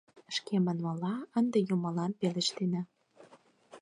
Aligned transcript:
—Шке 0.35 0.55
манмыла, 0.65 1.15
ынде 1.39 1.59
юмылан 1.73 2.11
пелештена. 2.19 2.81